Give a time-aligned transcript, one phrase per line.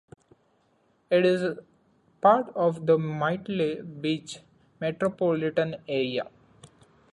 [1.11, 1.59] It is
[2.21, 4.39] part of the Myrtle Beach
[4.79, 6.23] metropolitan area.